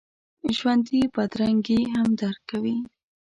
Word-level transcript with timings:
ژوندي 0.57 1.01
بدرنګي 1.15 1.81
هم 1.93 2.07
درک 2.19 2.41
کوي 2.51 2.77